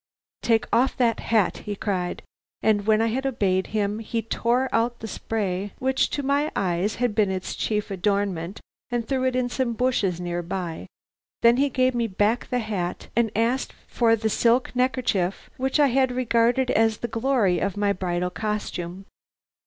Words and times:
'Take 0.41 0.65
off 0.73 0.97
that 0.97 1.19
hat,' 1.19 1.57
he 1.57 1.75
cried, 1.75 2.23
and 2.63 2.87
when 2.87 3.03
I 3.03 3.13
had 3.13 3.23
obeyed 3.27 3.67
him, 3.67 3.99
he 3.99 4.23
tore 4.23 4.67
out 4.73 4.99
the 4.99 5.07
spray 5.07 5.73
which 5.77 6.09
to 6.09 6.23
my 6.23 6.51
eyes 6.55 6.95
had 6.95 7.13
been 7.13 7.29
its 7.29 7.53
chief 7.55 7.91
adornment, 7.91 8.59
and 8.89 9.07
threw 9.07 9.25
it 9.25 9.35
into 9.35 9.53
some 9.53 9.73
bushes 9.73 10.19
near 10.19 10.41
by; 10.41 10.87
then 11.43 11.57
he 11.57 11.69
gave 11.69 11.93
me 11.93 12.07
back 12.07 12.47
the 12.49 12.57
hat 12.65 13.09
and 13.15 13.29
asked 13.35 13.73
for 13.85 14.15
the 14.15 14.27
silk 14.27 14.75
neckerchief 14.75 15.51
which 15.57 15.79
I 15.79 15.89
had 15.89 16.11
regarded 16.11 16.71
as 16.71 16.97
the 16.97 17.07
glory 17.07 17.59
of 17.59 17.77
my 17.77 17.93
bridal 17.93 18.31
costume. 18.31 19.05